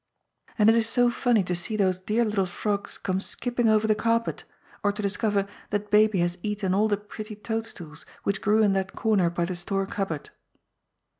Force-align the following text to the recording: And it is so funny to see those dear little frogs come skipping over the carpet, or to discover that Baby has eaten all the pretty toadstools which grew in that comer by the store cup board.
And 0.57 0.67
it 0.67 0.75
is 0.75 0.89
so 0.89 1.11
funny 1.11 1.43
to 1.43 1.55
see 1.55 1.75
those 1.77 1.99
dear 1.99 2.25
little 2.25 2.47
frogs 2.47 2.97
come 2.97 3.19
skipping 3.21 3.69
over 3.69 3.85
the 3.85 3.93
carpet, 3.93 4.45
or 4.83 4.91
to 4.91 4.99
discover 4.99 5.45
that 5.69 5.91
Baby 5.91 6.21
has 6.21 6.39
eaten 6.41 6.73
all 6.73 6.87
the 6.87 6.97
pretty 6.97 7.35
toadstools 7.35 8.03
which 8.23 8.41
grew 8.41 8.63
in 8.63 8.73
that 8.73 8.95
comer 8.95 9.29
by 9.29 9.45
the 9.45 9.55
store 9.55 9.85
cup 9.85 10.07
board. 10.09 10.31